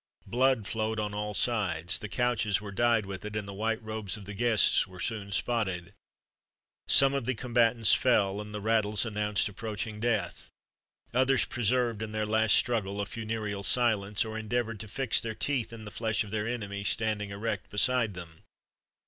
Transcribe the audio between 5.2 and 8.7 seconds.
spotted. Some of the combatants fell, and the